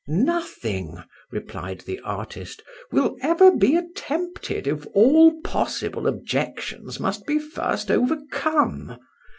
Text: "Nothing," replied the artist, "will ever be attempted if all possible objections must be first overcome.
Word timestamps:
"Nothing," 0.07 1.03
replied 1.29 1.81
the 1.81 1.99
artist, 1.99 2.63
"will 2.91 3.17
ever 3.21 3.55
be 3.55 3.75
attempted 3.75 4.65
if 4.65 4.87
all 4.95 5.39
possible 5.41 6.07
objections 6.07 6.99
must 6.99 7.27
be 7.27 7.37
first 7.37 7.91
overcome. 7.91 8.97